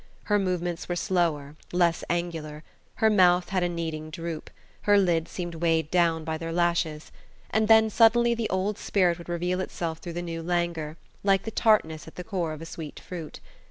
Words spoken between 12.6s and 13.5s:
a sweet fruit.